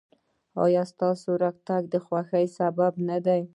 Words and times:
ایا 0.63 0.83
ستاسو 0.91 1.29
راتګ 1.43 1.83
د 1.93 1.95
خوښۍ 2.05 2.45
سبب 2.57 2.93
نه 3.09 3.17
دی؟ 3.25 3.41